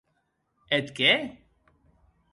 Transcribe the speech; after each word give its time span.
Eth 0.77 0.91
qué? 0.99 1.13